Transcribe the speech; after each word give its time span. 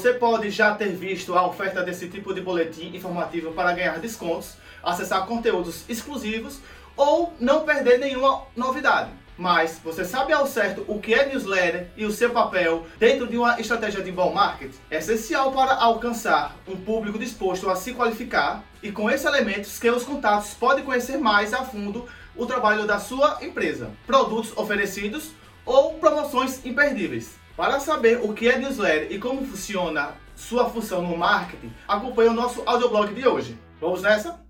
Você 0.00 0.14
pode 0.14 0.50
já 0.50 0.74
ter 0.74 0.94
visto 0.94 1.34
a 1.34 1.46
oferta 1.46 1.82
desse 1.82 2.08
tipo 2.08 2.32
de 2.32 2.40
boletim 2.40 2.96
informativo 2.96 3.52
para 3.52 3.74
ganhar 3.74 3.98
descontos, 3.98 4.54
acessar 4.82 5.26
conteúdos 5.26 5.84
exclusivos 5.90 6.58
ou 6.96 7.34
não 7.38 7.66
perder 7.66 7.98
nenhuma 7.98 8.44
novidade. 8.56 9.10
Mas 9.36 9.78
você 9.84 10.02
sabe 10.02 10.32
ao 10.32 10.46
certo 10.46 10.86
o 10.88 10.98
que 10.98 11.12
é 11.12 11.26
newsletter 11.26 11.88
e 11.98 12.06
o 12.06 12.10
seu 12.10 12.30
papel 12.30 12.86
dentro 12.98 13.26
de 13.26 13.36
uma 13.36 13.60
estratégia 13.60 14.02
de 14.02 14.10
bom 14.10 14.32
marketing? 14.32 14.78
É 14.90 14.96
essencial 14.96 15.52
para 15.52 15.74
alcançar 15.74 16.56
um 16.66 16.76
público 16.76 17.18
disposto 17.18 17.68
a 17.68 17.76
se 17.76 17.92
qualificar 17.92 18.64
e 18.82 18.90
com 18.90 19.10
esses 19.10 19.26
elementos 19.26 19.78
que 19.78 19.90
os 19.90 20.02
contatos 20.02 20.54
podem 20.54 20.82
conhecer 20.82 21.18
mais 21.18 21.52
a 21.52 21.62
fundo 21.62 22.08
o 22.34 22.46
trabalho 22.46 22.86
da 22.86 22.98
sua 22.98 23.36
empresa, 23.42 23.90
produtos 24.06 24.56
oferecidos 24.56 25.32
ou 25.66 25.92
promoções 25.98 26.64
imperdíveis. 26.64 27.39
Para 27.56 27.80
saber 27.80 28.20
o 28.22 28.32
que 28.32 28.48
é 28.48 28.58
newsletter 28.58 29.12
e 29.12 29.18
como 29.18 29.44
funciona 29.44 30.14
sua 30.34 30.70
função 30.70 31.02
no 31.02 31.16
marketing, 31.16 31.72
acompanhe 31.86 32.30
o 32.30 32.34
nosso 32.34 32.62
audioblog 32.64 33.12
de 33.12 33.26
hoje. 33.26 33.58
Vamos 33.80 34.02
nessa? 34.02 34.40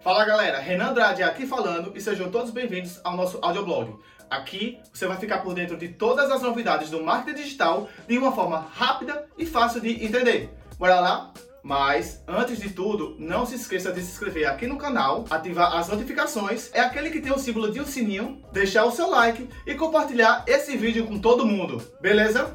Fala 0.00 0.24
galera, 0.24 0.60
Renan 0.60 0.90
Andrade 0.90 1.22
aqui 1.22 1.46
falando 1.46 1.92
e 1.96 2.00
sejam 2.00 2.30
todos 2.30 2.52
bem-vindos 2.52 3.00
ao 3.02 3.16
nosso 3.16 3.38
audioblog. 3.42 3.96
Aqui 4.30 4.78
você 4.92 5.06
vai 5.06 5.16
ficar 5.16 5.38
por 5.38 5.52
dentro 5.52 5.76
de 5.76 5.88
todas 5.88 6.30
as 6.30 6.42
novidades 6.42 6.90
do 6.90 7.02
marketing 7.02 7.42
digital 7.42 7.88
de 8.06 8.16
uma 8.16 8.32
forma 8.32 8.58
rápida 8.58 9.26
e 9.36 9.44
fácil 9.44 9.80
de 9.80 10.04
entender. 10.04 10.50
Bora 10.78 11.00
lá? 11.00 11.32
Mas, 11.66 12.22
antes 12.28 12.60
de 12.60 12.70
tudo, 12.70 13.16
não 13.18 13.44
se 13.44 13.56
esqueça 13.56 13.90
de 13.90 14.00
se 14.00 14.12
inscrever 14.12 14.46
aqui 14.46 14.68
no 14.68 14.78
canal, 14.78 15.24
ativar 15.28 15.74
as 15.76 15.88
notificações, 15.88 16.70
é 16.72 16.78
aquele 16.78 17.10
que 17.10 17.20
tem 17.20 17.32
o 17.32 17.38
símbolo 17.40 17.72
de 17.72 17.80
um 17.80 17.84
sininho, 17.84 18.40
deixar 18.52 18.84
o 18.84 18.92
seu 18.92 19.10
like 19.10 19.48
e 19.66 19.74
compartilhar 19.74 20.44
esse 20.46 20.76
vídeo 20.76 21.08
com 21.08 21.18
todo 21.18 21.44
mundo, 21.44 21.82
beleza? 22.00 22.52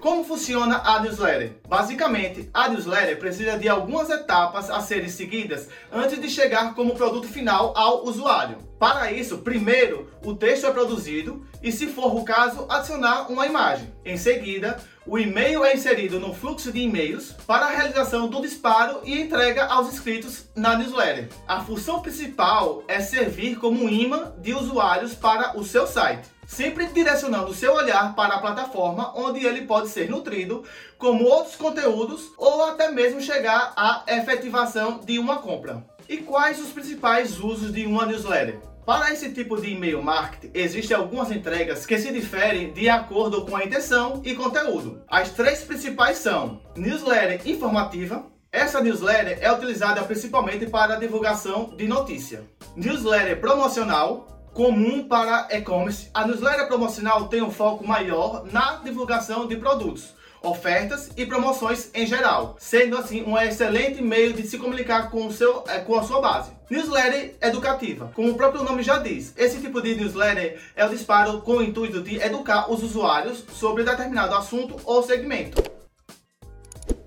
Como 0.00 0.24
funciona 0.24 0.80
a 0.82 0.98
newsletter? 1.00 1.56
Basicamente, 1.68 2.48
a 2.54 2.70
newsletter 2.70 3.18
precisa 3.18 3.58
de 3.58 3.68
algumas 3.68 4.08
etapas 4.08 4.70
a 4.70 4.80
serem 4.80 5.10
seguidas 5.10 5.68
antes 5.92 6.18
de 6.18 6.30
chegar 6.30 6.74
como 6.74 6.94
produto 6.94 7.28
final 7.28 7.74
ao 7.76 8.06
usuário. 8.06 8.56
Para 8.78 9.12
isso, 9.12 9.38
primeiro, 9.38 10.10
o 10.24 10.34
texto 10.34 10.66
é 10.66 10.70
produzido 10.70 11.46
e, 11.62 11.70
se 11.70 11.86
for 11.86 12.16
o 12.16 12.24
caso, 12.24 12.64
adicionar 12.70 13.30
uma 13.30 13.46
imagem. 13.46 13.92
Em 14.02 14.16
seguida, 14.16 14.80
o 15.06 15.18
e-mail 15.18 15.62
é 15.66 15.74
inserido 15.74 16.18
no 16.18 16.32
fluxo 16.32 16.72
de 16.72 16.80
e-mails 16.80 17.32
para 17.46 17.66
a 17.66 17.70
realização 17.70 18.26
do 18.26 18.40
disparo 18.40 19.00
e 19.04 19.20
entrega 19.20 19.66
aos 19.66 19.92
inscritos 19.92 20.44
na 20.56 20.76
newsletter. 20.76 21.28
A 21.46 21.60
função 21.60 22.00
principal 22.00 22.82
é 22.88 23.00
servir 23.00 23.56
como 23.56 23.86
imã 23.86 24.32
de 24.38 24.54
usuários 24.54 25.14
para 25.14 25.58
o 25.58 25.62
seu 25.62 25.86
site 25.86 26.39
sempre 26.50 26.88
direcionando 26.88 27.52
o 27.52 27.54
seu 27.54 27.72
olhar 27.72 28.14
para 28.16 28.34
a 28.34 28.38
plataforma 28.40 29.12
onde 29.14 29.46
ele 29.46 29.62
pode 29.62 29.88
ser 29.88 30.10
nutrido, 30.10 30.64
como 30.98 31.24
outros 31.24 31.54
conteúdos 31.54 32.32
ou 32.36 32.64
até 32.64 32.90
mesmo 32.90 33.20
chegar 33.20 33.72
à 33.76 34.02
efetivação 34.08 34.98
de 35.04 35.16
uma 35.18 35.38
compra. 35.38 35.84
E 36.08 36.16
quais 36.18 36.60
os 36.60 36.70
principais 36.70 37.38
usos 37.38 37.72
de 37.72 37.86
uma 37.86 38.04
newsletter? 38.04 38.58
Para 38.84 39.12
esse 39.12 39.30
tipo 39.32 39.60
de 39.60 39.70
e-mail 39.70 40.02
marketing, 40.02 40.50
existem 40.52 40.96
algumas 40.96 41.30
entregas 41.30 41.86
que 41.86 41.96
se 41.96 42.12
diferem 42.12 42.72
de 42.72 42.88
acordo 42.88 43.46
com 43.46 43.54
a 43.54 43.64
intenção 43.64 44.20
e 44.24 44.34
conteúdo. 44.34 45.02
As 45.06 45.30
três 45.30 45.62
principais 45.62 46.18
são 46.18 46.60
newsletter 46.74 47.48
informativa, 47.48 48.26
essa 48.50 48.80
newsletter 48.80 49.38
é 49.40 49.52
utilizada 49.52 50.02
principalmente 50.02 50.66
para 50.66 50.96
divulgação 50.96 51.72
de 51.76 51.86
notícia. 51.86 52.42
Newsletter 52.74 53.40
promocional, 53.40 54.39
comum 54.52 55.04
para 55.04 55.48
e-commerce, 55.50 56.08
a 56.12 56.26
newsletter 56.26 56.66
promocional 56.66 57.28
tem 57.28 57.42
um 57.42 57.50
foco 57.50 57.86
maior 57.86 58.44
na 58.52 58.76
divulgação 58.76 59.46
de 59.46 59.56
produtos, 59.56 60.14
ofertas 60.42 61.10
e 61.16 61.24
promoções 61.24 61.90
em 61.94 62.06
geral, 62.06 62.56
sendo 62.58 62.96
assim 62.96 63.22
um 63.22 63.38
excelente 63.38 64.02
meio 64.02 64.32
de 64.32 64.42
se 64.42 64.58
comunicar 64.58 65.10
com, 65.10 65.26
o 65.26 65.32
seu, 65.32 65.64
é, 65.68 65.78
com 65.78 65.96
a 65.96 66.02
sua 66.02 66.20
base. 66.20 66.52
Newsletter 66.68 67.36
educativa, 67.40 68.10
como 68.14 68.30
o 68.30 68.36
próprio 68.36 68.62
nome 68.62 68.82
já 68.82 68.98
diz, 68.98 69.34
esse 69.36 69.60
tipo 69.60 69.80
de 69.80 69.94
newsletter 69.94 70.60
é 70.74 70.84
o 70.84 70.90
disparo 70.90 71.40
com 71.42 71.56
o 71.56 71.62
intuito 71.62 72.02
de 72.02 72.16
educar 72.16 72.70
os 72.70 72.82
usuários 72.82 73.44
sobre 73.52 73.84
determinado 73.84 74.34
assunto 74.34 74.76
ou 74.84 75.02
segmento. 75.02 75.62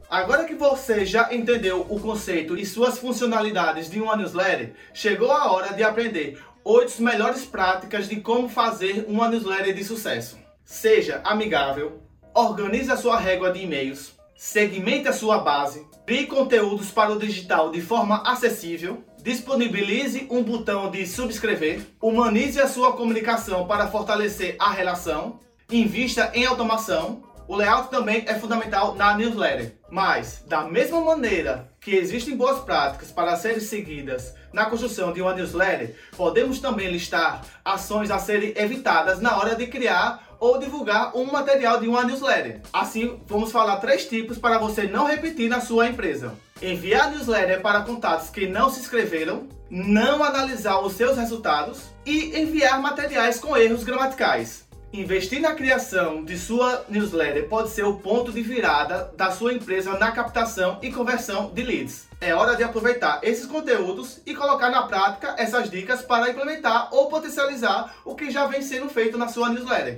Agora 0.09 0.44
que 0.44 0.53
você 0.53 1.08
já 1.08 1.34
entendeu 1.34 1.88
o 1.90 2.00
conceito 2.00 2.56
e 2.56 2.64
suas 2.68 3.00
funcionalidades 3.00 3.90
de 3.90 4.00
uma 4.00 4.16
newsletter, 4.16 4.76
chegou 4.94 5.32
a 5.32 5.52
hora 5.52 5.74
de 5.74 5.82
aprender 5.82 6.40
8 6.66 7.03
melhores 7.03 7.44
práticas 7.44 8.07
de 8.07 8.22
como 8.22 8.47
fazer 8.47 9.06
uma 9.09 9.28
newsletter 9.28 9.74
de 9.74 9.84
sucesso. 9.84 10.38
Seja 10.63 11.19
amigável, 11.25 12.01
organize 12.34 12.90
a 12.90 12.96
sua 12.96 13.19
régua 13.19 13.51
de 13.51 13.63
e-mails, 13.63 14.13
segmente 14.34 15.07
a 15.09 15.13
sua 15.13 15.40
base, 15.40 15.85
crie 16.06 16.25
conteúdos 16.25 16.90
para 16.90 17.12
o 17.12 17.19
digital 17.19 17.69
de 17.69 17.81
forma 17.81 18.23
acessível, 18.25 19.03
disponibilize 19.22 20.25
um 20.29 20.41
botão 20.41 20.90
de 20.90 21.06
subscrever, 21.06 21.81
humanize 22.02 22.59
a 22.62 22.68
sua 22.68 22.94
comunicação 22.94 23.68
para 23.68 23.88
fortalecer 23.88 24.56
a 24.57 24.72
relação, 24.72 25.40
invista 25.69 26.31
em 26.34 26.46
automação, 26.46 27.23
o 27.48 27.56
layout 27.56 27.90
também 27.90 28.24
é 28.28 28.36
fundamental 28.36 28.96
na 28.96 29.16
newsletter. 29.16 29.74
Mas, 29.90 30.44
da 30.48 30.64
mesma 30.64 31.02
maneira 31.02 31.70
que 31.80 31.96
existem 31.96 32.36
boas 32.36 32.59
práticas 32.64 33.12
para 33.12 33.36
serem 33.36 33.59
seguidas 33.59 34.34
na 34.52 34.66
construção 34.66 35.12
de 35.12 35.22
uma 35.22 35.34
newsletter, 35.34 35.96
podemos 36.16 36.59
também 36.59 36.90
listar 36.90 37.42
ações 37.64 38.09
a 38.09 38.20
serem 38.20 38.53
evitadas 38.56 39.20
na 39.20 39.38
hora 39.38 39.56
de 39.56 39.68
criar 39.68 40.36
ou 40.40 40.59
divulgar 40.59 41.16
um 41.16 41.26
material 41.32 41.80
de 41.80 41.88
uma 41.88 42.03
newsletter. 42.03 42.62
Assim, 42.72 43.20
vamos 43.28 43.52
falar 43.52 43.78
três 43.78 44.08
tipos 44.08 44.38
para 44.38 44.58
você 44.58 44.84
não 44.84 45.06
repetir 45.06 45.50
na 45.50 45.62
sua 45.62 45.88
empresa. 45.88 46.34
Enviar 46.62 47.12
newsletter 47.12 47.62
para 47.62 47.82
contatos 47.82 48.30
que 48.30 48.48
não 48.48 48.70
se 48.70 48.80
inscreveram, 48.80 49.48
não 49.70 50.24
analisar 50.24 50.80
os 50.80 50.94
seus 50.94 51.18
resultados 51.18 51.84
e 52.06 52.38
enviar 52.40 52.82
materiais 52.82 53.40
com 53.40 53.56
erros 53.56 53.84
gramaticais. 53.84 54.64
Investir 54.96 55.42
na 55.42 55.56
criação 55.56 56.24
de 56.24 56.38
sua 56.38 56.86
newsletter 56.88 57.50
pode 57.50 57.72
ser 57.72 57.84
o 57.84 57.96
ponto 57.96 58.31
de 58.31 58.44
virada 58.44 59.12
da 59.18 59.31
sua 59.31 59.52
empresa 59.52 59.98
na 59.98 60.12
captação 60.12 60.78
e 60.84 60.92
conversão 60.92 61.50
de 61.52 61.64
leads. 61.64 62.08
É 62.22 62.36
hora 62.36 62.56
de 62.56 62.62
aproveitar 62.62 63.20
esses 63.24 63.48
conteúdos 63.48 64.22
e 64.24 64.36
colocar 64.36 64.70
na 64.70 64.84
prática 64.84 65.34
essas 65.36 65.68
dicas 65.72 66.03
para 66.03 66.30
implementar 66.30 66.94
ou 66.94 67.08
potencializar 67.08 67.96
o 68.06 68.14
que 68.14 68.30
já 68.30 68.46
vem 68.46 68.62
sendo 68.62 68.88
feito 68.88 69.18
na 69.18 69.28
sua 69.28 69.50
newsletter. 69.50 69.98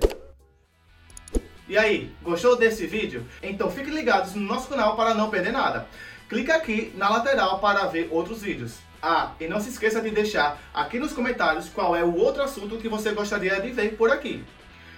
E 1.67 1.78
aí, 1.78 2.16
gostou 2.23 2.55
desse 2.55 2.88
vídeo? 2.88 3.25
Então 3.44 3.69
fiquem 3.69 3.94
ligados 3.94 4.34
no 4.34 4.44
nosso 4.44 4.69
canal 4.69 4.95
para 4.95 5.13
não 5.13 5.29
perder 5.29 5.51
nada. 5.51 5.89
Clica 6.29 6.55
aqui 6.55 6.94
na 6.95 7.09
lateral 7.09 7.59
para 7.59 7.85
ver 7.88 8.07
outros 8.11 8.41
vídeos. 8.41 8.75
Ah, 9.03 9.34
e 9.41 9.47
não 9.50 9.59
se 9.59 9.72
esqueça 9.72 10.00
de 10.00 10.09
deixar 10.09 10.57
aqui 10.73 11.00
nos 11.00 11.11
comentários 11.11 11.67
qual 11.67 11.94
é 11.97 12.03
o 12.03 12.16
outro 12.16 12.41
assunto 12.41 12.78
que 12.78 12.88
você 12.88 13.11
gostaria 13.11 13.59
de 13.59 13.72
ver 13.72 13.97
por 13.97 14.09
aqui. 14.09 14.41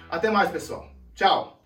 Até 0.10 0.30
mais, 0.30 0.50
pessoal. 0.50 0.88
Tchau! 1.16 1.57